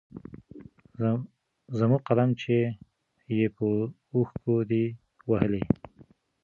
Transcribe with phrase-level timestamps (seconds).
[1.77, 2.57] زموږ قلم چي
[3.37, 3.67] يې په
[4.13, 4.85] اوښکو دی
[5.29, 5.63] وهلی